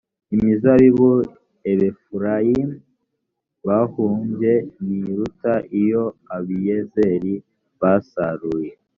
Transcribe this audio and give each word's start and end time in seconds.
imizabibu 0.35 1.09
abefurayimu 1.71 2.77
bahumbye 3.67 4.53
ntiruta 4.83 5.53
iyo 5.81 6.03
ababiyezeri 6.33 7.33
basaruye 7.81 8.71